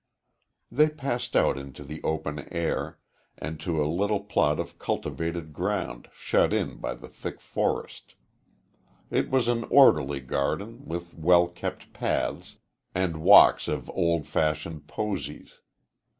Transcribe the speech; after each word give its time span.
They 0.71 0.89
passed 0.89 1.35
out 1.35 1.59
into 1.59 1.83
the 1.83 2.01
open 2.01 2.51
air, 2.51 2.97
and 3.37 3.59
to 3.59 3.83
a 3.83 3.85
little 3.85 4.21
plot 4.21 4.59
of 4.59 4.79
cultivated 4.79 5.53
ground 5.53 6.09
shut 6.11 6.53
in 6.53 6.77
by 6.79 6.95
the 6.95 7.07
thick 7.07 7.39
forest. 7.39 8.15
It 9.11 9.29
was 9.29 9.47
an 9.47 9.63
orderly 9.65 10.19
garden, 10.19 10.85
with 10.87 11.13
well 11.13 11.47
kept 11.49 11.93
paths, 11.93 12.57
and 12.95 13.17
walks 13.21 13.67
of 13.67 13.91
old 13.91 14.25
fashioned 14.25 14.87
posies. 14.87 15.59